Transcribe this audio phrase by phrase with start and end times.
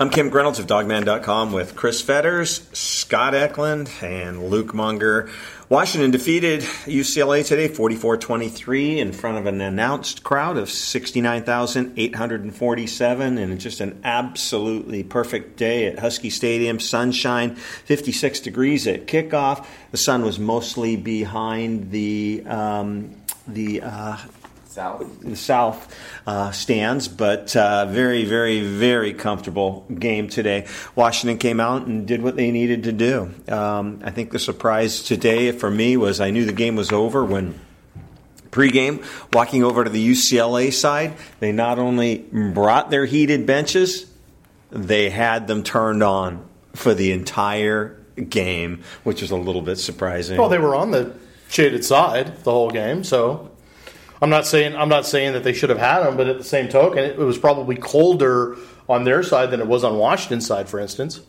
[0.00, 5.28] I'm Kim Grinolds of Dawgman.com with Chris Fetters, Scott Eklund, and Luke Munger.
[5.68, 13.58] Washington defeated UCLA today 44 23 in front of an announced crowd of 69,847 and
[13.58, 16.78] just an absolutely perfect day at Husky Stadium.
[16.78, 19.66] Sunshine, 56 degrees at kickoff.
[19.90, 22.44] The sun was mostly behind the.
[22.46, 23.16] Um,
[23.48, 24.18] the uh,
[24.78, 25.20] South.
[25.20, 30.66] the South uh, stands, but uh, very, very, very comfortable game today.
[30.94, 33.34] Washington came out and did what they needed to do.
[33.48, 37.24] Um, I think the surprise today for me was I knew the game was over
[37.24, 37.58] when
[38.50, 44.06] pregame, walking over to the UCLA side, they not only brought their heated benches,
[44.70, 50.38] they had them turned on for the entire game, which was a little bit surprising.
[50.38, 51.14] Well, they were on the
[51.48, 53.50] shaded side the whole game, so
[54.20, 56.44] I'm not saying I'm not saying that they should have had them, but at the
[56.44, 58.56] same token, it was probably colder
[58.88, 61.20] on their side than it was on Washington's side, for instance.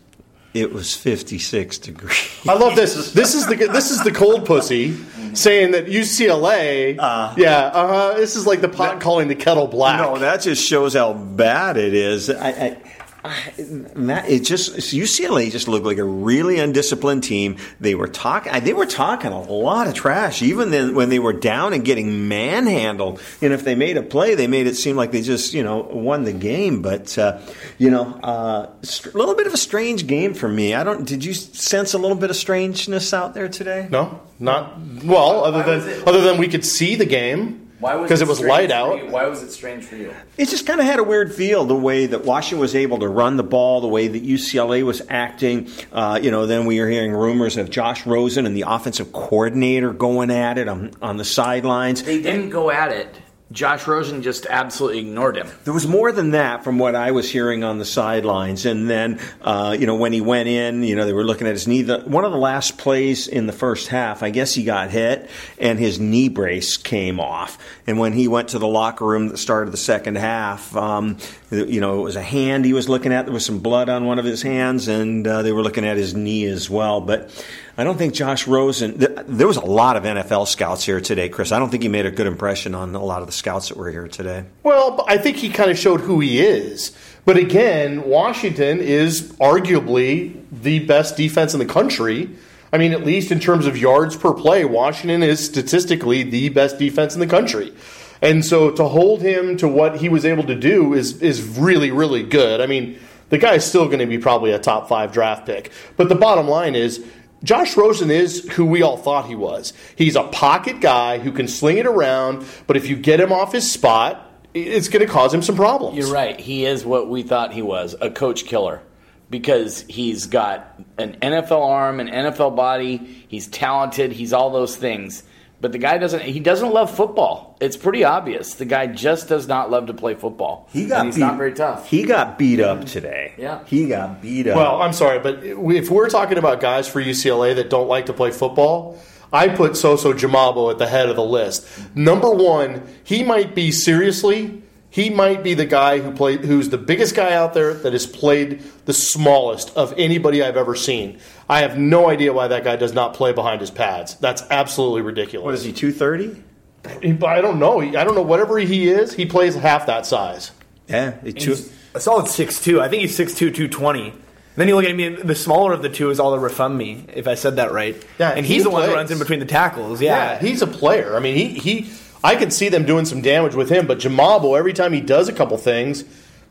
[0.53, 2.39] it was 56 degrees.
[2.47, 3.11] I love this.
[3.13, 4.95] This is the this is the cold pussy
[5.35, 6.95] saying that UCLA.
[7.37, 8.13] yeah, uh huh.
[8.15, 9.99] This is like the pot calling the kettle black.
[9.99, 12.29] No, that just shows how bad it is.
[12.29, 12.77] I, I,
[13.23, 17.57] That, it just UCLA just looked like a really undisciplined team.
[17.79, 18.53] They were talking.
[18.63, 22.29] They were talking a lot of trash, even then when they were down and getting
[22.29, 23.21] manhandled.
[23.41, 25.79] And if they made a play, they made it seem like they just you know
[25.81, 26.81] won the game.
[26.81, 27.41] But uh,
[27.77, 30.73] you know, uh, a little bit of a strange game for me.
[30.73, 31.05] I don't.
[31.05, 33.87] Did you sense a little bit of strangeness out there today?
[33.91, 35.43] no, not well.
[35.43, 38.71] Other than other than we could see the game Why was because it was light
[38.71, 39.09] out.
[39.09, 40.13] Why was it strange for you?
[40.37, 43.07] It just kind of had a weird feel the way that Washington was able to
[43.07, 45.69] run the ball, the way that UCLA was acting.
[45.91, 49.93] Uh, you know, then we were hearing rumors of Josh Rosen and the offensive coordinator
[49.93, 52.03] going at it on, on the sidelines.
[52.03, 53.15] They didn't go at it.
[53.51, 55.49] Josh Rosen just absolutely ignored him.
[55.63, 58.67] There was more than that from what I was hearing on the sidelines.
[58.67, 61.53] And then, uh, you know, when he went in, you know, they were looking at
[61.53, 61.81] his knee.
[61.81, 65.31] The, one of the last plays in the first half, I guess he got hit
[65.57, 67.57] and his knee brace came off.
[67.87, 70.75] And when he went to the locker room at the start of the second half,
[70.75, 71.17] um,
[71.49, 73.25] you know, it was a hand he was looking at.
[73.25, 75.97] There was some blood on one of his hands, and uh, they were looking at
[75.97, 77.01] his knee as well.
[77.01, 77.31] But
[77.79, 78.99] I don't think Josh Rosen.
[78.99, 81.53] Th- there was a lot of NFL scouts here today, Chris.
[81.53, 83.77] I don't think he made a good impression on a lot of the scouts that
[83.77, 84.43] were here today.
[84.63, 86.93] Well, I think he kind of showed who he is.
[87.23, 92.29] But again, Washington is arguably the best defense in the country.
[92.73, 96.79] I mean, at least in terms of yards per play, Washington is statistically the best
[96.79, 97.73] defense in the country.
[98.21, 101.91] And so to hold him to what he was able to do is is really
[101.91, 102.59] really good.
[102.59, 105.71] I mean, the guy is still going to be probably a top 5 draft pick.
[105.95, 107.05] But the bottom line is
[107.43, 109.73] Josh Rosen is who we all thought he was.
[109.95, 113.53] He's a pocket guy who can sling it around, but if you get him off
[113.53, 115.97] his spot, it's going to cause him some problems.
[115.97, 116.39] You're right.
[116.39, 118.81] He is what we thought he was a coach killer
[119.29, 123.25] because he's got an NFL arm, an NFL body.
[123.27, 124.11] He's talented.
[124.11, 125.23] He's all those things.
[125.61, 126.21] But the guy doesn't.
[126.21, 127.57] He doesn't love football.
[127.59, 128.53] It's pretty obvious.
[128.53, 130.69] The guy just does not love to play football.
[130.71, 131.89] He got and he's beat, not very tough.
[131.89, 133.33] He got beat up today.
[133.37, 133.63] Yeah.
[133.65, 134.55] he got beat up.
[134.55, 138.13] Well, I'm sorry, but if we're talking about guys for UCLA that don't like to
[138.13, 138.97] play football,
[139.33, 141.67] I put Soso Jamabo at the head of the list.
[141.95, 144.58] Number one, he might be seriously.
[144.91, 148.07] He might be the guy who played, who's the biggest guy out there that has
[148.07, 151.19] played the smallest of anybody I've ever seen.
[151.47, 154.15] I have no idea why that guy does not play behind his pads.
[154.15, 155.45] That's absolutely ridiculous.
[155.45, 155.71] what is he?
[155.73, 156.43] Two thirty?
[156.85, 157.81] I don't know.
[157.81, 158.21] I don't know.
[158.21, 160.51] Whatever he is, he plays half that size.
[160.87, 162.79] Yeah, he two, He's a solid 6'2".
[162.79, 164.13] I think he's 6'2", 220.
[164.55, 167.55] Then you look at me, the smaller of the two is Olorunfunmi, if I said
[167.57, 167.95] that right.
[168.17, 168.89] Yeah, and he he's the one plays.
[168.91, 170.01] that runs in between the tackles.
[170.01, 171.15] Yeah, Yeah, he's a player.
[171.15, 171.93] I mean, he he.
[172.23, 175.29] I could see them doing some damage with him, but Jamabo, every time he does
[175.29, 176.03] a couple things,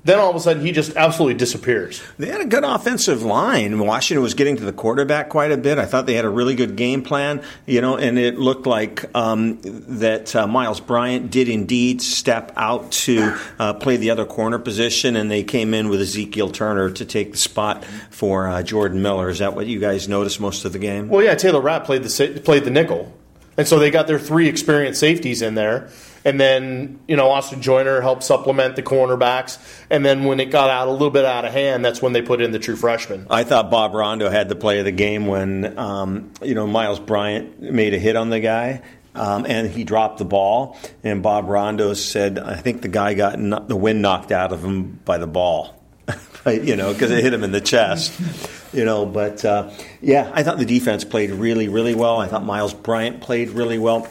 [0.04, 2.02] then all of a sudden he just absolutely disappears.
[2.18, 3.78] They had a good offensive line.
[3.78, 5.76] Washington was getting to the quarterback quite a bit.
[5.76, 9.04] I thought they had a really good game plan, you know, and it looked like
[9.14, 14.58] um, that uh, Myles Bryant did indeed step out to uh, play the other corner
[14.58, 19.02] position, and they came in with Ezekiel Turner to take the spot for uh, Jordan
[19.02, 19.28] Miller.
[19.28, 21.08] Is that what you guys noticed most of the game?
[21.08, 23.12] Well, yeah, Taylor Rapp played the played the nickel,
[23.58, 25.90] and so they got their three experienced safeties in there.
[26.24, 29.58] And then you know Austin Joyner helped supplement the cornerbacks,
[29.90, 32.22] and then when it got out a little bit out of hand, that's when they
[32.22, 33.26] put in the true freshman.
[33.30, 36.98] I thought Bob Rondeau had the play of the game when um, you know Myles
[36.98, 38.82] Bryant made a hit on the guy.
[39.14, 43.36] Um, and he dropped the ball, and Bob Rondeau said, "I think the guy got
[43.68, 45.77] the wind knocked out of him by the ball,
[46.68, 48.18] You know, because it hit him in the chest,
[48.72, 52.18] you know." But uh, yeah, I thought the defense played really, really well.
[52.18, 54.08] I thought Myles Bryant played really well.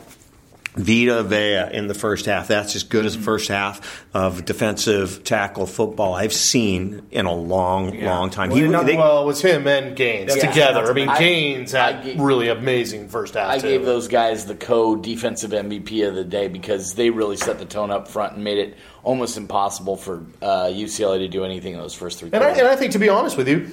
[0.78, 2.48] Vita Vea in the first half.
[2.48, 7.34] That's as good as the first half of defensive tackle football I've seen in a
[7.34, 8.50] long, long time.
[8.52, 10.50] Well, not- well, it was him and Gaines Yeah.
[10.50, 10.90] together.
[10.90, 13.50] I mean, I- Gaines had I gave- really amazing first half.
[13.50, 13.68] I too.
[13.68, 17.92] gave those guys the co-defensive MVP of the day because they really set the tone
[17.92, 21.94] up front and made it almost impossible for uh, UCLA to do anything in those
[21.94, 22.30] first three.
[22.34, 23.68] And I, and I think, to be honest with you,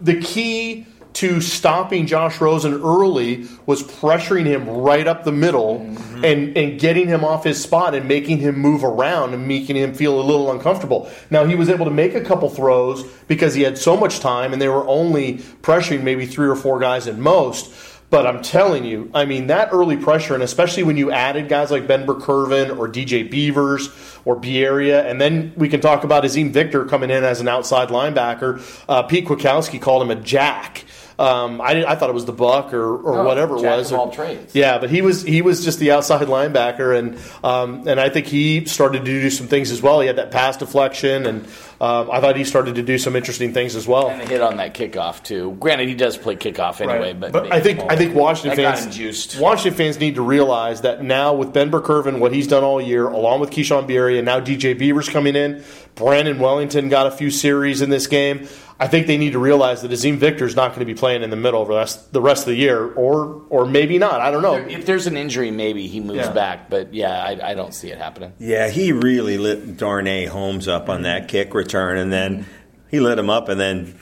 [0.00, 5.80] the key to stopping Josh Rosen early was pressuring him right up the middle
[6.22, 9.94] and, and getting him off his spot and making him move around and making him
[9.94, 11.10] feel a little uncomfortable.
[11.30, 14.52] Now, he was able to make a couple throws because he had so much time
[14.52, 17.72] and they were only pressuring maybe three or four guys at most.
[18.10, 21.70] But I'm telling you, I mean, that early pressure, and especially when you added guys
[21.70, 23.90] like Ben Burr-Kirven or DJ Beavers
[24.24, 27.88] or Bierria, and then we can talk about Azeem Victor coming in as an outside
[27.88, 28.62] linebacker.
[28.88, 30.86] Uh, Pete Kwiatkowski called him a jack.
[31.18, 33.90] Um, I, I thought it was the buck or, or Oh, whatever it was.
[34.12, 34.54] trades.
[34.54, 38.26] Yeah, but he was he was just the outside linebacker, and um, and I think
[38.26, 40.00] he started to do some things as well.
[40.00, 41.46] He had that pass deflection, and
[41.80, 44.08] um, I thought he started to do some interesting things as well.
[44.08, 45.56] and hit on that kickoff too.
[45.60, 49.38] Granted, he does play kickoff anyway, but, But I think I think Washington fans.
[49.38, 53.06] Washington fans need to realize that now with Ben Burr-Kirven, what he's done all year,
[53.06, 55.62] along with Keishawn Bierria, and now DJ Beavers coming in,
[55.94, 58.48] Brandon Wellington got a few series in this game.
[58.80, 61.24] I think they need to realize that Azeem Victor is not going to be playing
[61.24, 64.20] in the middle for the rest, the rest of the year, or or maybe not.
[64.20, 64.54] I don't know.
[64.54, 66.30] if there's an injury, maybe he moves Yeah.
[66.32, 66.70] back.
[66.70, 68.34] But yeah, I, I don't see it happening.
[68.38, 72.46] Yeah, he really lit Darnay Holmes up on that kick return, and then
[72.90, 73.94] he lit him up, and then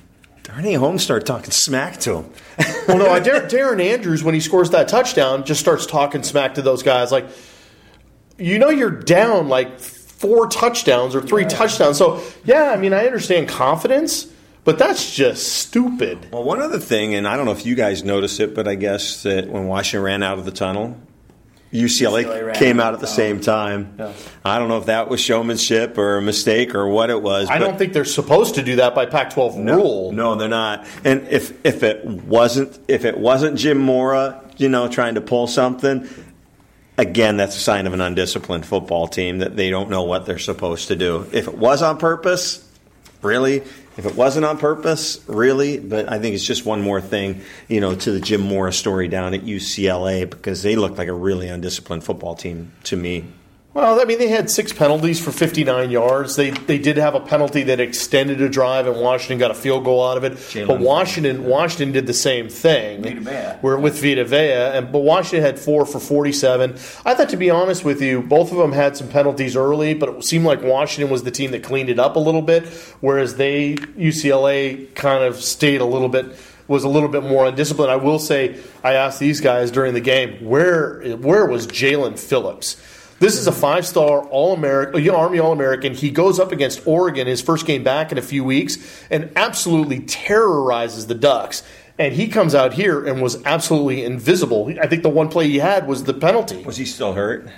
[0.44, 2.32] Darnay Holmes started talking smack to him.
[2.88, 6.54] well, no, I Dar- Darren Andrews when he scores that touchdown just starts talking smack
[6.54, 7.26] to those guys like,
[8.38, 11.98] you know, you're down like four touchdowns or three touchdowns.
[11.98, 14.28] So yeah, I mean, I understand confidence,
[14.62, 16.28] but that's just stupid.
[16.32, 18.76] Well, one other thing, and I don't know if you guys noticed it, but I
[18.76, 20.96] guess that when Washington ran out of the tunnel,
[21.72, 23.98] UCLA, UCLA came out out at the the same time.
[24.44, 27.48] I don't know if that was showmanship or a mistake or what it was.
[27.48, 30.12] I don't think they're supposed to do that by Pac-12 rule.
[30.12, 30.86] No, they're not.
[31.04, 35.46] And if if it wasn't if it wasn't Jim Mora, you know, trying to pull
[35.46, 36.08] something,
[36.98, 40.38] again, that's a sign of an undisciplined football team that they don't know what they're
[40.38, 41.26] supposed to do.
[41.32, 42.65] If it was on purpose,
[43.22, 43.62] really.
[43.96, 47.80] If it wasn't on purpose, really, but I think it's just one more thing, you
[47.80, 51.48] know, to the Jim Mora story down at UCLA because they look like a really
[51.48, 53.24] undisciplined football team to me.
[53.76, 56.34] Well, I mean, they had six penalties for 59 yards.
[56.34, 59.84] They they did have a penalty that extended a drive, and Washington got a field
[59.84, 60.32] goal out of it.
[60.32, 60.66] Jaelan.
[60.66, 63.22] But Washington Washington did the same thing.
[63.22, 63.58] Vita.
[63.60, 66.70] We're with Vita Vea, and but Washington had four for 47.
[67.04, 70.08] I thought, to be honest with you, both of them had some penalties early, but
[70.08, 72.64] it seemed like Washington was the team that cleaned it up a little bit,
[73.00, 76.34] whereas they UCLA kind of stayed a little bit
[76.66, 77.92] was a little bit more undisciplined.
[77.92, 82.78] I will say, I asked these guys during the game, where where was Jaelan Phillips?
[83.18, 85.94] This is a five star All American, uh, Army All American.
[85.94, 88.76] He goes up against Oregon, his first game back in a few weeks,
[89.10, 91.62] and absolutely terrorizes the Ducks.
[91.98, 94.70] And he comes out here and was absolutely invisible.
[94.82, 96.62] I think the one play he had was the penalty.
[96.62, 97.48] Was he still hurt?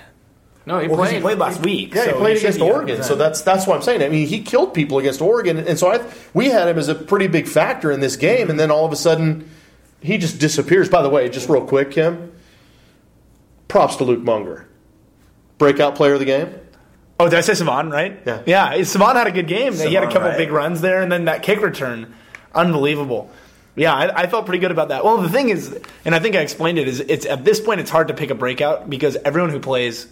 [0.65, 1.15] No, he Well, 'cause played.
[1.17, 1.93] he played last week.
[1.93, 4.01] Yeah, he played should against Oregon, so that's that's what I'm saying.
[4.01, 5.99] I mean, he killed people against Oregon, and so I
[6.33, 8.93] we had him as a pretty big factor in this game, and then all of
[8.93, 9.49] a sudden,
[9.99, 10.87] he just disappears.
[10.87, 12.31] By the way, just real quick, Kim,
[13.67, 14.67] props to Luke Munger,
[15.59, 16.55] breakout player of the game.
[17.19, 18.19] Oh, did I say Salvon, right?
[18.25, 18.41] Yeah.
[18.45, 19.73] Yeah, Salvon had a good game.
[19.73, 20.37] he had a couple right.
[20.37, 22.15] big runs there, and then that kick return,
[22.55, 23.29] unbelievable.
[23.75, 25.05] Yeah, I, I felt pretty good about that.
[25.05, 27.81] Well, the thing is, and I think I explained it, is it's at this point
[27.81, 30.07] it's hard to pick a breakout because everyone who plays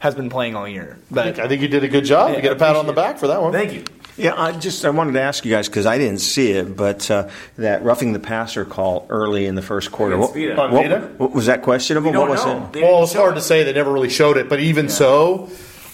[0.00, 0.98] has been playing all year.
[1.12, 2.30] I think, I think you did a good job.
[2.30, 3.52] Yeah, you get a pat on the back for that one.
[3.52, 3.84] thank you.
[4.18, 7.10] Yeah, I just I wanted to ask you guys because I didn't see it, but
[7.10, 10.16] uh, that roughing the passer call early in the first quarter.
[10.16, 12.12] Against What, what- what- was that questionable?
[12.12, 12.64] What was know.
[12.64, 12.72] it?
[12.72, 13.36] They Well, it's hard it.
[13.36, 13.62] to say.
[13.64, 15.48] They never really showed it, but even so,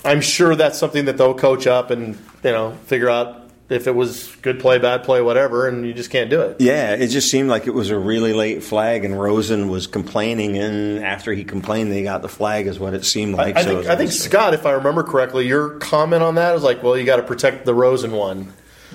[0.05, 3.95] I'm sure that's something that they'll coach up and you know figure out if it
[3.95, 6.61] was good play, bad play, whatever, and you just can't do it.
[6.61, 10.59] Yeah, it just seemed like it was a really late flag, and Rosen was complaining,
[10.59, 13.57] and after he complained, they got the flag, is what it seemed like.
[13.57, 14.13] I so think, I think.
[14.13, 17.23] Scott, if I remember correctly, your comment on that is like, well, you got to
[17.23, 18.53] protect the Rosen one.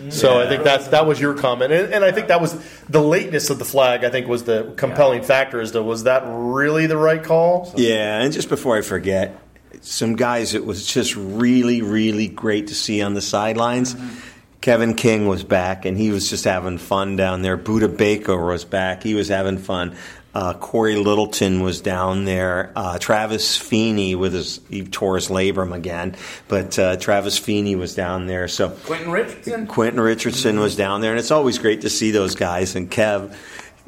[0.07, 2.57] So I think that's that was your comment, and, and I think that was
[2.87, 4.05] the lateness of the flag.
[4.05, 7.73] I think was the compelling factor as to was that really the right call?
[7.75, 9.37] Yeah, and just before I forget,
[9.81, 13.93] some guys it was just really, really great to see on the sidelines.
[13.93, 14.28] Mm-hmm.
[14.61, 17.57] Kevin King was back, and he was just having fun down there.
[17.57, 19.95] Budda Baker was back; he was having fun.
[20.33, 22.71] Uh, Cory Littleton was down there.
[22.75, 26.15] Uh, Travis Feeney with his he tore his labrum again,
[26.47, 28.47] but uh, Travis Feeney was down there.
[28.47, 29.65] So Quentin Richardson.
[29.67, 32.75] Quentin Richardson was down there, and it's always great to see those guys.
[32.75, 33.33] And Kev,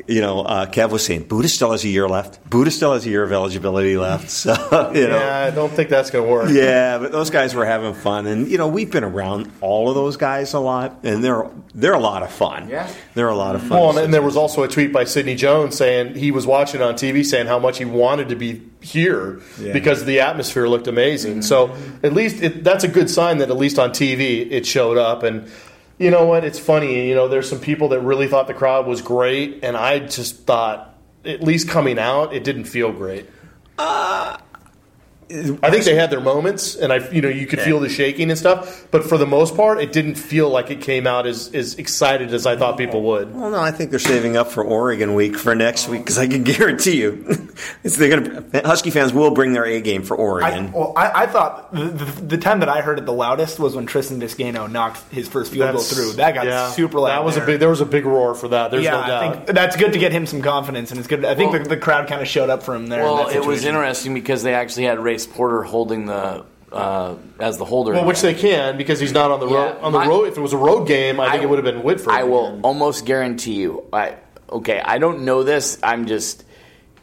[0.07, 2.43] you know, uh, Kev was saying Budda still has a year left.
[2.49, 4.29] Budda still has a year of eligibility left.
[4.41, 4.53] So
[4.93, 6.49] you know, Yeah, I don't think that's going to work.
[6.51, 9.95] yeah, but those guys were having fun, and you know we've been around all of
[9.95, 12.69] those guys a lot, and they're they're a lot of fun.
[12.69, 12.89] Yeah.
[13.13, 13.79] they're a lot of fun.
[13.79, 16.95] Well, and, there was also a tweet by Sidney Jones saying he was watching on
[16.95, 19.73] TV saying how much he wanted to be here Yeah.
[19.73, 21.43] because the atmosphere looked amazing.
[21.43, 24.97] So at least it, that's a good sign that at least on TV it showed
[24.97, 25.23] up.
[25.23, 25.49] And
[26.01, 26.43] you know what?
[26.43, 27.07] It's funny.
[27.07, 30.45] You know, there's some people that really thought the crowd was great, and I just
[30.45, 33.29] thought at least coming out it didn't feel great.
[33.77, 34.37] Uh,
[35.63, 38.29] I think they had their moments, and I, you know, you could feel the shaking
[38.29, 38.87] and stuff.
[38.91, 42.33] But for the most part, it didn't feel like it came out as, as excited
[42.33, 43.33] as I thought people would.
[43.33, 46.27] Well, no, I think they're saving up for Oregon week for next week because I
[46.27, 47.23] can guarantee you,
[47.83, 50.71] they're going Husky fans will bring their A game for I, Oregon.
[50.71, 53.75] well, I, I thought the, the, the time that I heard it the loudest was
[53.75, 56.13] when Tristan Vizcaino knocked his first field goal through.
[56.13, 57.09] That got yeah, super loud.
[57.09, 57.43] That was there.
[57.43, 57.59] a big.
[57.59, 58.71] There was a big roar for that.
[58.71, 59.23] There's yeah, no doubt.
[59.23, 61.23] I think that's good to get him some confidence, and it's good.
[61.25, 63.03] I think Well- the, the crowd kind of showed up for him there.
[63.03, 67.65] Well, it was interesting because they actually had Race Porter holding the uh, as the
[67.65, 67.91] holder.
[67.93, 69.75] well, which they can because he's not on the road.
[69.75, 71.49] Yeah, On the my- road, if it was a road game, I think I- it
[71.49, 72.13] would have been Whitford.
[72.13, 73.83] I will almost guarantee you.
[73.91, 74.15] I
[74.49, 74.79] okay.
[74.83, 75.79] I don't know this.
[75.83, 76.43] I'm just.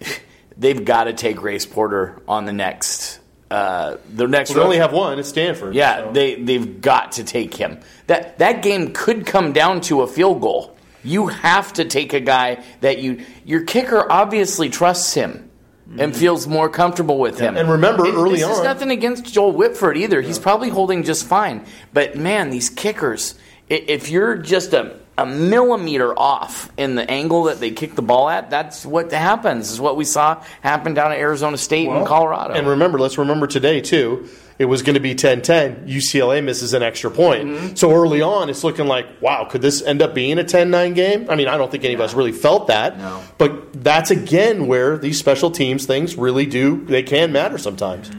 [0.56, 3.20] They've got to take Race Porter on the next.
[3.50, 4.50] Uh, the next.
[4.50, 5.18] Well, they only have one.
[5.18, 5.74] It's Stanford.
[5.74, 6.12] Yeah, so.
[6.12, 7.80] they they've got to take him.
[8.06, 10.76] That that game could come down to a field goal.
[11.04, 15.47] You have to take a guy that you your kicker obviously trusts him
[15.88, 16.00] Mm-hmm.
[16.00, 17.56] and feels more comfortable with him.
[17.56, 20.20] And remember, early on this is nothing against Joel Whitford either.
[20.20, 21.64] He's probably holding just fine.
[21.94, 23.36] But man, these kickers,
[23.70, 28.28] if you're just a a millimeter off in the angle that they kick the ball
[28.28, 29.70] at, that's what happens.
[29.72, 32.54] Is what we saw happen down at Arizona State and Colorado.
[32.54, 34.28] And remember, let's remember today too.
[34.58, 35.86] It was going to be 10-10.
[35.88, 37.44] UCLA misses an extra point.
[37.48, 37.74] Mm-hmm.
[37.76, 41.30] So early on, it's looking like, wow, could this end up being a 10-9 game?
[41.30, 42.98] I mean, I don't think any of us really felt that.
[42.98, 43.22] No.
[43.38, 46.84] But that's again where these special teams things really do.
[46.86, 48.10] They can matter sometimes.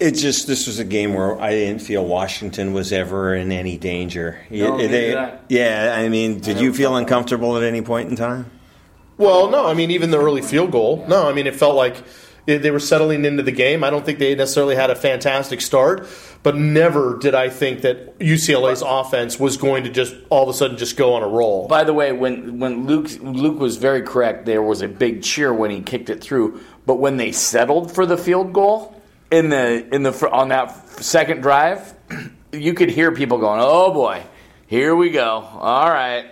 [0.00, 3.76] It just this was a game where I didn't feel Washington was ever in any
[3.76, 4.40] danger.
[4.50, 8.50] No, They- neither yeah, I mean, did you feel uncomfortable at any point in time?
[9.18, 11.04] Well, no, I mean even the early field goal.
[11.06, 12.04] No, I mean it felt like they
[12.46, 13.84] they were settling into the game.
[13.84, 16.06] I don't think they necessarily had a fantastic start,
[16.42, 20.54] but never did I think that UCLA's offense was going to just all of a
[20.54, 21.68] sudden just go on a roll.
[21.68, 25.52] By the way, when when Luke Luke was very correct, there was a big cheer
[25.52, 26.60] when he kicked it through.
[26.86, 31.42] But when they settled for the field goal in the in the on that second
[31.42, 31.94] drive,
[32.52, 34.22] you could hear people going, "Oh boy,
[34.66, 35.28] here we go.
[35.60, 36.24] All right."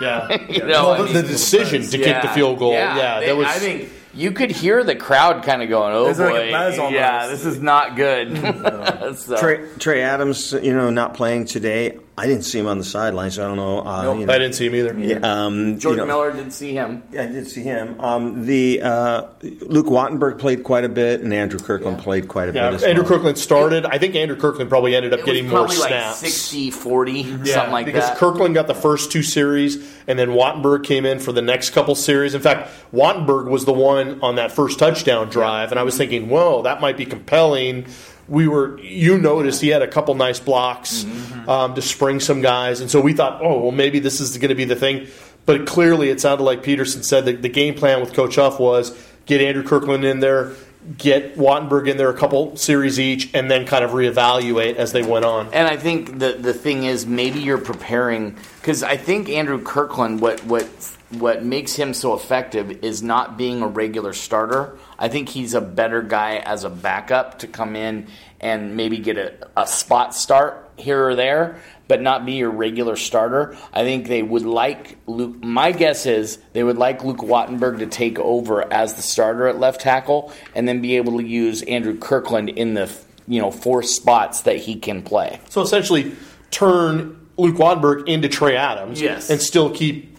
[0.00, 2.72] yeah, You know, well, I the, mean- the decision to kick the field goal.
[2.72, 3.46] Yeah, they- that was.
[3.48, 6.50] I think you could hear the crowd kind of going, "Oh There's like boy, a
[6.50, 8.36] buzz yeah, this is not good."
[9.18, 11.98] so, Trey, Trey Adams, you know, not playing today.
[12.18, 13.34] I didn't see him on the sidelines.
[13.34, 13.80] So I don't know.
[13.80, 14.18] Uh, Nope.
[14.20, 14.98] you know, I didn't see him either.
[14.98, 17.02] Yeah, um, Jordan you know, Miller did see him.
[17.12, 18.00] I did see him.
[18.00, 22.52] Um, the uh, Luke Wattenberg played quite a bit, and Andrew Kirkland played quite a
[22.52, 23.12] Yeah, bit as Andrew well.
[23.12, 23.84] Kirkland started.
[23.84, 26.16] I think Andrew Kirkland probably ended up It getting was more probably like snaps.
[26.20, 28.14] 60, 40, Yeah, something like because that.
[28.14, 31.70] Because Kirkland got the first two series, and then Wattenberg came in for the next
[31.70, 32.34] couple series.
[32.34, 36.30] In fact, Wattenberg was the one on that first touchdown drive, and I was thinking,
[36.30, 37.84] whoa, that might be compelling.
[38.28, 41.48] We were, you noticed he had a couple nice blocks Mm-hmm.
[41.48, 44.48] um, to spring some guys, and so we thought, oh, well, maybe this is going
[44.48, 45.06] to be the thing.
[45.44, 48.96] But clearly, it sounded like Petersen said that the game plan with Coach Huff was
[49.26, 50.52] get Andrew Kirkland in there,
[50.98, 55.02] get Wattenberg in there a couple series each, and then kind of reevaluate as they
[55.02, 55.52] went on.
[55.52, 60.20] And I think the the thing is maybe you're preparing because I think Andrew Kirkland
[60.20, 60.68] what what
[61.10, 64.76] what makes him so effective is not being a regular starter.
[64.98, 68.08] I think he's a better guy as a backup to come in
[68.40, 72.96] and maybe get a, a spot start here or there, but not be your regular
[72.96, 73.56] starter.
[73.72, 75.42] I think they would like Luke.
[75.44, 79.58] My guess is they would like Luke Wattenberg to take over as the starter at
[79.58, 82.90] left tackle, and then be able to use Andrew Kirkland in the
[83.28, 85.40] you know four spots that he can play.
[85.48, 86.14] So essentially,
[86.50, 89.30] turn Luke Wattenberg into Trey Adams, Yes.
[89.30, 90.15] and still keep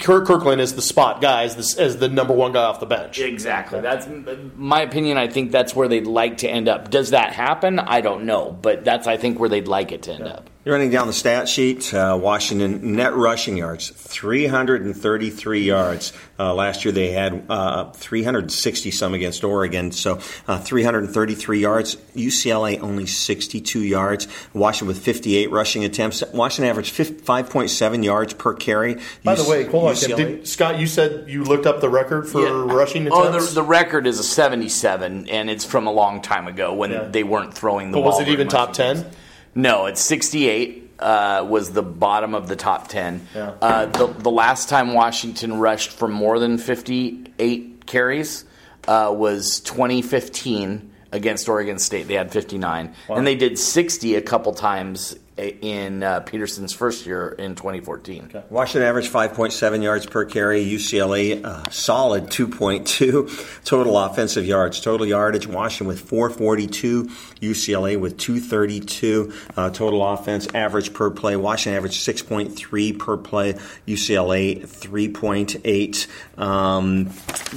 [0.00, 2.86] Kirk Kirkland is the spot guy, as the, as the number one guy off the
[2.86, 3.18] bench.
[3.18, 3.80] Exactly.
[3.80, 4.08] That's
[4.56, 5.18] my opinion.
[5.18, 6.90] I think that's where they'd like to end up.
[6.90, 7.78] Does that happen?
[7.78, 10.50] I don't know, but that's I think where they'd like it to end up.
[10.66, 16.14] Running down the stat sheet, uh, Washington net rushing yards, 333 yards.
[16.38, 21.96] Uh, last year they had uh, 360 some against Oregon, so uh, 333 yards.
[22.16, 24.26] UCLA only 62 yards.
[24.54, 26.24] Washington with 58 rushing attempts.
[26.32, 28.96] Washington averaged 5.7 yards per carry.
[29.22, 30.78] By the way, hold on, Did, Scott.
[30.78, 33.50] You said you looked up the record for rushing Oh, attempts.
[33.50, 37.02] the, the record is a 77, and it's from a long time ago when Yeah.
[37.04, 38.12] they weren't throwing the but ball.
[38.12, 39.12] was it even much top against- ten?
[39.54, 40.84] No, it's 68.
[40.98, 43.26] uh, was the bottom of the top 10.
[43.34, 43.54] Yeah.
[43.60, 48.44] Uh, the, the last time Washington rushed for more than 58 carries
[48.86, 52.08] uh, was 2015 against Oregon State.
[52.08, 52.94] They had 59.
[53.08, 58.42] And they did 60 a couple times in uh, Petersen's first year in 2014.
[58.50, 60.64] Washington averaged 5.7 yards per carry.
[60.64, 64.80] UCLA uh, solid 2.2 total offensive yards.
[64.80, 65.46] Total yardage.
[65.46, 67.04] Washington with 442.
[67.40, 71.36] UCLA with 232 uh, total offense average per play.
[71.36, 73.54] Washington averaged 6.3 per play.
[73.86, 76.40] UCLA 3.8.
[76.40, 77.10] Um,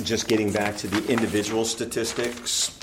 [0.03, 2.77] just getting back to the individual statistics.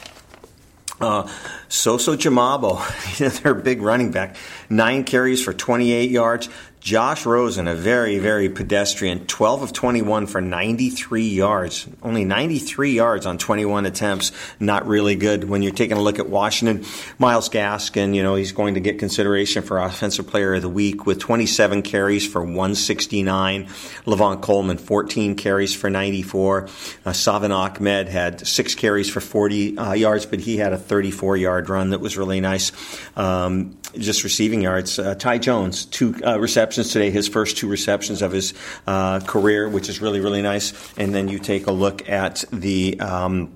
[1.05, 1.25] Uh,
[1.69, 2.81] Soso Jamabo,
[3.43, 4.37] their big running back,
[4.71, 6.49] nine carries for 28 yards.
[6.85, 11.89] Josh Rosen, a very, very pedestrian, 12 of 21 for 93 yards.
[12.03, 14.33] Only 93 yards on 21 attempts.
[14.61, 16.85] Not really good when you're taking a look at Washington.
[17.19, 21.07] Myles Gaskin, you know, he's going to get consideration for Offensive Player of the Week
[21.07, 23.65] with 27 carries for 169.
[24.05, 26.69] Lavon Coleman, 14 carries for 94.
[27.07, 31.39] Uh, Salvon Ahmed had six carries for 40 uh, yards, but he had a 34
[31.39, 32.73] yard run that was really nice.
[33.17, 34.99] Um, just receiving yards.
[34.99, 36.39] Uh, Ty Jones, two uh,
[36.77, 38.55] receptions today, his first two receptions of his
[38.87, 40.73] uh, career, which is really, really nice.
[40.97, 43.53] And then you take a look at the um,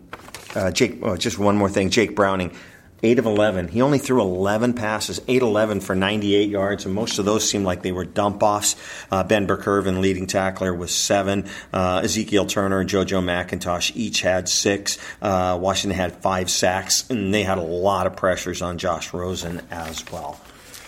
[0.55, 2.55] uh, Jake, oh, just one more thing Jake Browning.
[3.01, 3.69] 8 of 11.
[3.69, 7.65] He only threw 11 passes, 8 11 for 98 yards, and most of those seemed
[7.65, 8.75] like they were dump offs.
[9.09, 11.49] Uh, ben Burr-Kirven, leading tackler, was 7.
[11.73, 14.99] Uh, Ezekiel Turner and JoJo McIntosh each had 6.
[15.23, 19.63] Uh, Washington had 5 sacks, and they had a lot of pressures on Josh Rosen
[19.71, 20.41] as well.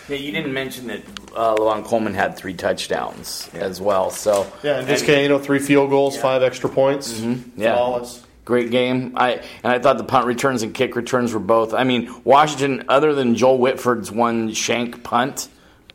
[0.09, 1.01] Yeah, you didn't mention that
[1.35, 4.09] uh, Lavon Coleman had three touchdowns as well.
[4.09, 7.19] So Yeah, and Vizcaino, you know, three field goals, five extra points.
[7.55, 7.75] Yeah.
[7.75, 8.23] Flawless.
[8.43, 9.13] Great game.
[9.15, 11.73] I and I thought the punt returns and kick returns were both.
[11.73, 15.47] I mean, Washington, other than Joel Whitford's one shank punt,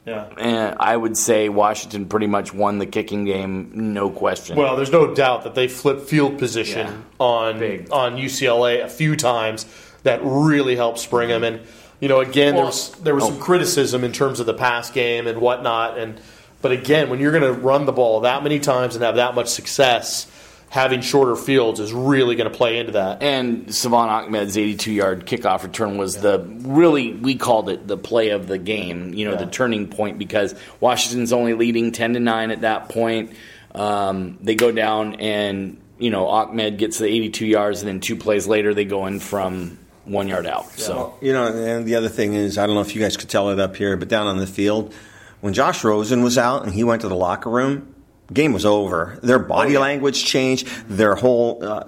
[0.07, 0.27] Yeah.
[0.39, 4.57] eh, I would say Washington pretty much won the kicking game, no question.
[4.57, 6.93] Well, there's no doubt that they flipped field position Yeah.
[7.19, 7.89] on Big.
[7.91, 9.67] on UCLA a few times.
[10.05, 11.43] That really helped spring them.
[11.43, 11.61] And
[12.01, 15.27] you know, again, there was there was some criticism in terms of the pass game
[15.27, 15.99] and whatnot.
[15.99, 16.21] And
[16.63, 19.35] but again, when you're going to run the ball that many times and have that
[19.35, 20.31] much success,
[20.69, 23.23] having shorter fields is really going to play into that.
[23.23, 28.31] and Salvon Ahmed's 82 yard kickoff return was the really, we called it the play
[28.31, 32.51] of the game, you know, the turning point because Washington's only leading 10 to 9
[32.51, 33.33] at that point.
[33.75, 38.17] Um, they go down and, you know, Ahmed gets the 82 yards and then two
[38.17, 40.71] plays later they go in from one yard out.
[40.79, 43.29] So, You know, and the other thing is, I don't know if you guys could
[43.29, 44.95] tell it up here, but down on the field,
[45.41, 47.95] when Josh Rosen was out and he went to the locker room,
[48.33, 49.19] game was over.
[49.23, 50.67] Their body language changed.
[50.89, 51.85] Their whole uh,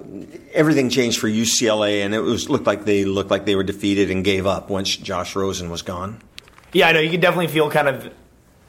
[0.53, 4.11] everything changed for UCLA, and it was looked like they looked like they were defeated
[4.11, 6.21] and gave up once Josh Rosen was gone.
[6.73, 7.01] Yeah, I know.
[7.01, 8.13] You could definitely feel kind of.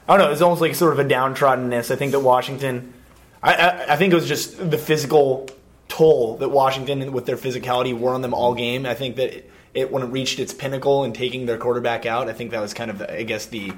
[0.08, 0.32] I don't know.
[0.32, 1.90] It's almost like sort of a downtroddenness.
[1.90, 2.94] I think that Washington.
[3.42, 5.48] I, I, I think it was just the physical
[5.90, 8.86] toll that Washington, with their physicality, wore on them all game.
[8.86, 12.28] I think that it, it when it reached its pinnacle and taking their quarterback out,
[12.28, 13.72] I think that was kind of, the, I guess the,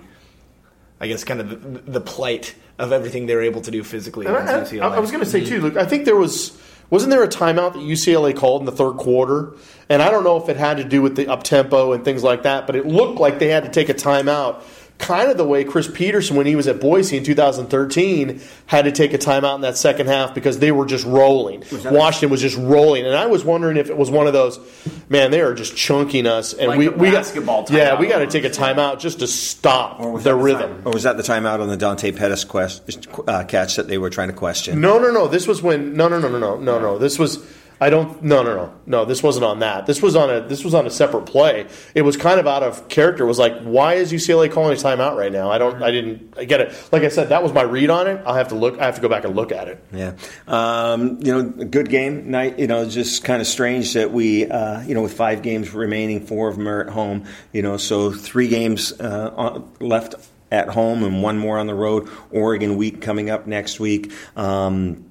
[1.01, 4.27] I guess kind of the, the plight of everything they were able to do physically
[4.27, 5.65] I, against I- I was going to say too, mm-hmm.
[5.65, 5.77] Luke.
[5.77, 6.59] I think there was
[6.91, 9.55] wasn't there a timeout that UCLA called in the third quarter,
[9.89, 12.23] and I don't know if it had to do with the up tempo and things
[12.23, 14.63] like that, but it looked like they had to take a timeout.
[15.03, 18.93] Kind of the way Chris Petersen, when he was at Boise in 2013, had to
[18.93, 21.65] take a timeout in that second half because they were just rolling.
[21.85, 24.61] Washington was just rolling, and I was wondering if it was one of those,
[25.09, 28.21] man, they are just chunking us, and Like we we basketball got yeah, we got
[28.21, 30.71] to take a timeout just to stop was the rhythm.
[30.71, 33.99] time- Or was that the timeout on the Dante Pettis quest, uh, catch that they
[33.99, 34.81] were trying to question?
[34.81, 35.27] No, no, no.
[35.27, 35.95] This was when.
[35.97, 36.99] No, no, no, no, no, no, no.
[36.99, 37.45] This was.
[37.83, 38.23] I don't.
[38.23, 39.05] No, no, no, no.
[39.05, 39.87] This wasn't on that.
[39.87, 40.41] This was on a.
[40.41, 41.67] This was on a separate play.
[41.97, 43.25] It was kind of out of character.
[43.25, 45.51] It was like, why is UCLA calling a timeout right now?
[45.51, 45.83] I don't.
[45.83, 46.33] I didn't.
[46.39, 46.89] I get it.
[46.93, 48.23] Like I said, that was my read on it.
[48.25, 48.79] I'll have to look.
[48.79, 49.85] I have to go back and look at it.
[49.93, 50.15] Yeah,
[50.47, 52.61] um, you know, good game night.
[52.61, 56.25] You know, just kind of strange that we, uh, you know, with five games remaining,
[56.25, 57.25] four of them are at home.
[57.53, 60.15] You know, so three games uh, left
[60.53, 62.09] at home and one more on the road.
[62.31, 64.13] Oregon week coming up next week.
[64.37, 65.07] Um,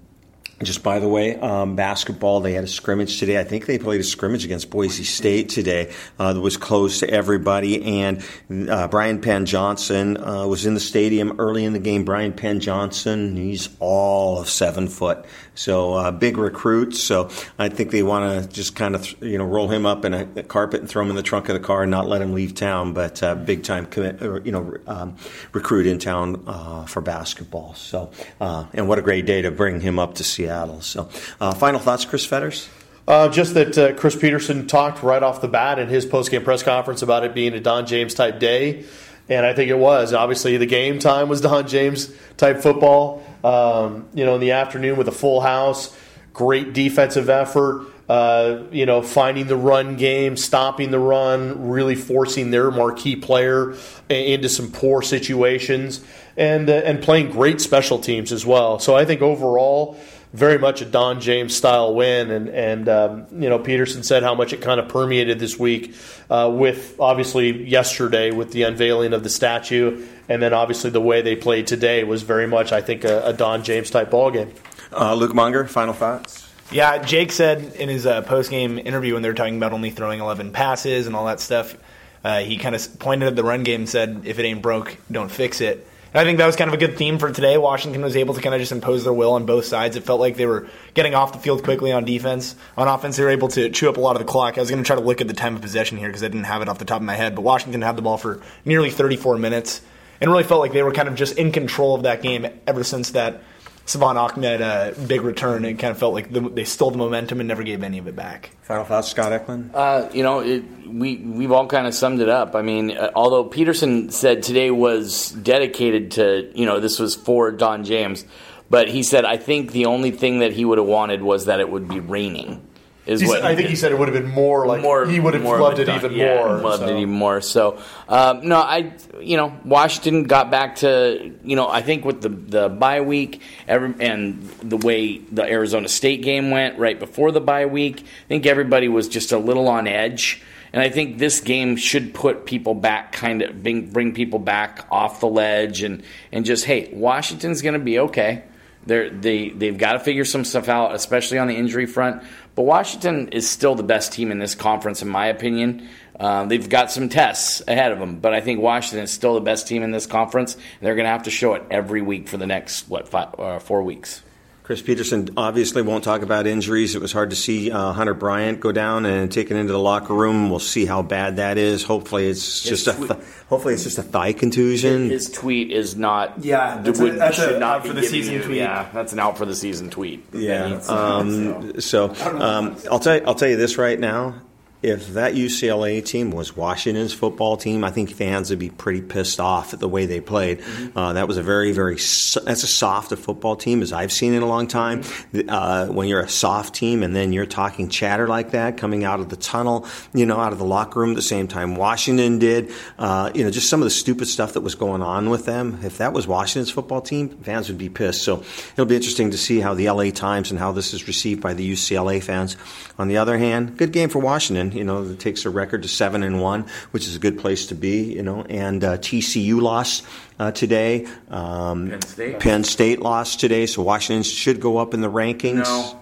[0.63, 3.39] just by the way, um, basketball, they had a scrimmage today.
[3.39, 7.09] I think they played a scrimmage against Boise State today uh, that was closed to
[7.09, 8.01] everybody.
[8.01, 8.23] And
[8.69, 12.05] uh, Brian Penn Johnson uh, was in the stadium early in the game.
[12.05, 15.25] Brian Penn Johnson, he's all of seven foot.
[15.55, 16.95] So uh, big recruit.
[16.95, 20.13] So I think they want to just kind of, you know, roll him up in
[20.13, 22.21] a, a carpet and throw him in the trunk of the car and not let
[22.21, 22.93] him leave town.
[22.93, 25.15] But uh, big time, commit, or, you know, um,
[25.53, 27.73] recruit in town uh, for basketball.
[27.73, 30.50] So, and what a great day to bring him up to Seattle.
[30.81, 31.09] So,
[31.39, 32.69] uh, final thoughts, Chris Fetters?
[33.07, 36.43] Uh, just that uh, Chris Petersen talked right off the bat in his post game
[36.43, 38.85] press conference about it being a Don James type day.
[39.27, 40.13] and I think it was.
[40.13, 43.23] Obviously, the game time was Don James type football.
[43.43, 45.95] Um, you know, in the afternoon with a full house,
[46.33, 47.87] great defensive effort.
[48.09, 53.73] Uh, you know, finding the run game, stopping the run, really forcing their marquee player
[54.09, 56.03] into some poor situations,
[56.35, 58.79] and uh, and playing great special teams as well.
[58.79, 59.97] So I think overall,
[60.33, 62.31] very much a Don James style win.
[62.31, 65.95] And and um, you know, Petersen said how much it kind of permeated this week
[66.29, 71.21] uh, with obviously yesterday with the unveiling of the statue, and then obviously the way
[71.21, 74.53] they played today was very much I think a, a Don James type ball game.
[74.93, 76.49] Uh, Luke Munger, final thoughts.
[76.71, 79.89] Yeah, Jake said in his uh, post game interview when they were talking about only
[79.89, 81.75] throwing 11 passes and all that stuff,
[82.23, 84.95] uh, he kind of pointed at the run game and said, if it ain't broke,
[85.11, 85.85] don't fix it.
[86.13, 87.57] And I think that was kind of a good theme for today.
[87.57, 89.95] Washington was able to kind of just impose their will on both sides.
[89.95, 92.55] It felt like they were getting off the field quickly on defense.
[92.75, 94.57] On offense, they were able to chew up a lot of the clock.
[94.57, 96.27] I was going to try to look at the time of possession here because I
[96.27, 98.41] didn't have it off the top of my head, but Washington had the ball for
[98.65, 99.81] nearly 34 minutes
[100.19, 102.83] and really felt like they were kind of just in control of that game ever
[102.83, 103.41] since that
[103.85, 105.65] Salvon Ahmed uh, big return.
[105.65, 108.07] It kind of felt like the, they stole the momentum and never gave any of
[108.07, 108.51] it back.
[108.61, 109.71] Final thoughts, Scott Eklund.
[109.73, 112.55] Uh, you know, it, we we've all kind of summed it up.
[112.55, 117.51] I mean, uh, although Petersen said today was dedicated to, you know, this was for
[117.51, 118.25] Don James,
[118.69, 121.59] but he said I think the only thing that he would have wanted was that
[121.59, 122.65] it would be raining.
[123.07, 125.07] Is He what said- I think he said it would have been more like more,
[125.07, 126.57] he would have loved it Don- even yeah, more.
[126.59, 126.87] Loved so.
[126.89, 127.41] it even more.
[127.41, 132.21] So um, no, I you know Washington got back to you know I think with
[132.21, 137.31] the the bye week every, and the way the Arizona State game went right before
[137.31, 140.43] the bye week, I think everybody was just a little on edge.
[140.73, 144.85] And I think this game should put people back, kind of bring, bring people back
[144.89, 148.43] off the ledge, and, and just hey, Washington's going to be okay.
[148.85, 152.23] They're, they they've got to figure some stuff out, especially on the injury front.
[152.55, 155.87] But Washington is still the best team in this conference, in my opinion.
[156.19, 159.41] Uh, they've got some tests ahead of them, but I think Washington is still the
[159.41, 160.57] best team in this conference.
[160.79, 163.59] They're going to have to show it every week for the next what five, uh,
[163.59, 164.21] four weeks.
[164.63, 166.95] Chris Petersen obviously won't talk about injuries.
[166.95, 170.13] It was hard to see uh, Hunter Bryant go down and taken into the locker
[170.13, 170.49] room.
[170.49, 171.83] We'll see how bad that is.
[171.83, 173.19] Hopefully, it's His just a th-
[173.49, 175.09] hopefully it's just a thigh contusion.
[175.09, 176.43] His tweet is not.
[176.43, 178.57] Yeah, that's a- would- that's a not out be for the season you- tweet.
[178.57, 180.23] Yeah, that's an out for the season tweet.
[180.31, 180.79] Yeah.
[180.87, 184.41] Um, so um, I'll tell you, I'll tell you this right now.
[184.81, 189.39] If that UCLA team was Washington's football team, I think fans would be pretty pissed
[189.39, 190.59] off at the way they played.
[190.59, 190.97] Mm-hmm.
[190.97, 194.33] Uh, that was a very, very that's a soft a football team as I've seen
[194.33, 195.01] in a long time.
[195.01, 195.49] Mm-hmm.
[195.49, 199.19] Uh, when you're a soft team and then you're talking chatter like that coming out
[199.19, 202.39] of the tunnel, you know, out of the locker room at the same time Washington
[202.39, 205.45] did, uh, you know, just some of the stupid stuff that was going on with
[205.45, 205.79] them.
[205.83, 208.23] If that was Washington's football team, fans would be pissed.
[208.23, 211.41] So it'll be interesting to see how the LA Times and how this is received
[211.41, 212.57] by the UCLA fans.
[212.97, 214.70] On the other hand, good game for Washington.
[214.71, 217.67] You know, it takes a record to seven and one, which is a good place
[217.67, 218.13] to be.
[218.13, 220.03] You know, and uh, TCU lost
[220.39, 221.07] uh, today.
[221.29, 222.39] Um, Penn State.
[222.39, 225.63] Penn State lost today, so Washington should go up in the rankings.
[225.63, 225.99] No,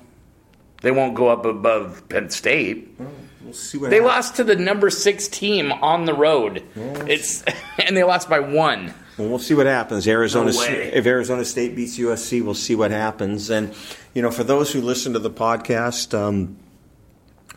[0.82, 2.96] they won't go up above Penn State.
[3.44, 4.14] We'll see what They happens.
[4.14, 6.64] lost to the number six team on the road.
[6.76, 7.44] It's
[7.80, 8.94] and they lost by one.
[9.18, 10.08] Well, we'll see what happens.
[10.08, 13.50] Arizona, No if Arizona State beats USC, we'll see what happens.
[13.50, 13.74] And
[14.14, 16.58] you know, for those who listen to the podcast, um,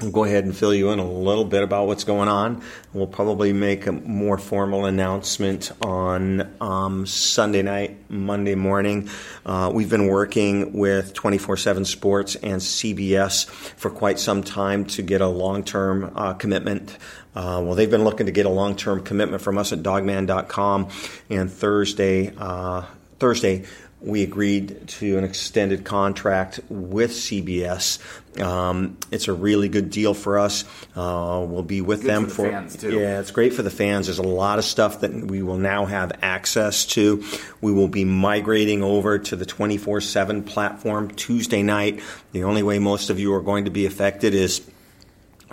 [0.03, 2.63] we'll go ahead and fill you in a little bit about what's going on.
[2.93, 9.09] We'll probably make a more formal announcement on um, Sunday night, Monday morning.
[9.47, 15.03] Uh, we've been working with 24 7 Sports and CBS for quite some time to
[15.03, 16.99] get a long term uh, commitment.
[17.35, 20.89] Uh, well, they've been looking to get a long term commitment from us at dawgman.com.
[21.31, 22.83] And Thursday, uh,
[23.19, 23.65] Thursday,
[24.03, 27.99] we agreed to an extended contract with CBS.
[28.41, 30.65] Um, it's a really good deal for us.
[30.97, 32.99] Uh, we'll be with Good them for the fans, too.
[32.99, 34.07] yeah, it's great for the fans.
[34.07, 37.23] There's a lot of stuff that we will now have access to.
[37.61, 42.01] We will be migrating over to the 24 7 platform Tuesday night.
[42.33, 44.63] The only way most of you are going to be affected is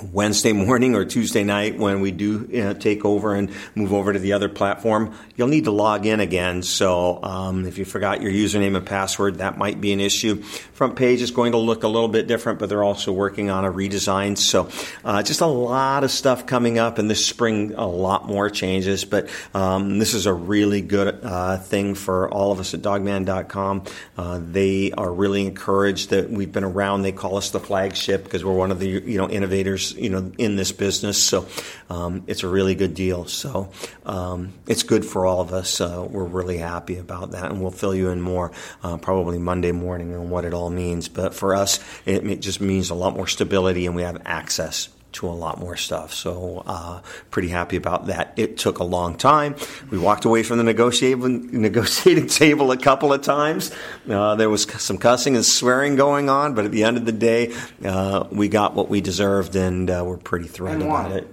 [0.03, 4.13] Wednesday morning or Tuesday night when we do you know, take over and move over
[4.13, 6.63] to the other platform, you'll need to log in again.
[6.63, 10.41] So um, if you forgot your username and password, that might be an issue.
[10.41, 13.65] Front page is going to look a little bit different, but they're also working on
[13.65, 14.37] a redesign.
[14.37, 14.69] So
[15.03, 19.05] uh, just a lot of stuff coming up, and this spring a lot more changes.
[19.05, 23.83] But um, this is a really good uh, thing for all of us at Dawgman.com.
[24.17, 27.01] Uh, they are really encouraged that we've been around.
[27.01, 30.31] They call us the flagship because we're one of the you know innovators you know
[30.37, 31.21] in this business.
[31.21, 31.47] So
[31.89, 33.25] um, it's a really good deal.
[33.25, 33.71] So
[34.05, 35.81] um, it's good for all of us.
[35.81, 38.51] Uh, we're really happy about that, and we'll fill you in more
[38.83, 41.09] uh, probably Monday morning on what it all means.
[41.09, 44.89] But for us, it, it just means a lot more stability, and we have access
[45.13, 46.13] to a lot more stuff.
[46.13, 48.33] So, uh, pretty happy about that.
[48.37, 49.55] It took a long time.
[49.89, 53.71] We walked away from the negotiating, negotiating table a couple of times.
[54.09, 57.11] Uh, there was some cussing and swearing going on, but at the end of the
[57.11, 61.27] day, uh, we got what we deserved, and uh, we're pretty thrilled about it.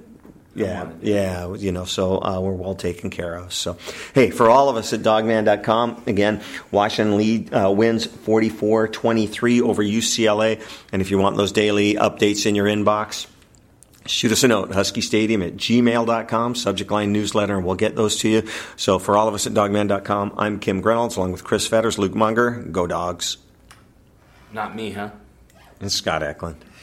[0.56, 3.52] Yeah, yeah, you know, so uh, we're well taken care of.
[3.52, 3.76] So,
[4.14, 9.84] hey, for all of us at dawgman.com, again, Washington lead uh, wins 44 23 over
[9.84, 10.62] UCLA.
[10.92, 13.26] And if you want those daily updates in your inbox,
[14.06, 18.16] shoot us a note, Husky Stadium at gmail.com, subject line newsletter, and we'll get those
[18.20, 18.42] to you.
[18.76, 22.14] So, for all of us at dawgman.com, I'm Kim Grinolds, along with Chris Fetters, Luke
[22.14, 23.38] Munger, go dogs,
[24.52, 25.10] Not me, huh?
[25.80, 26.56] and Scott Eklund.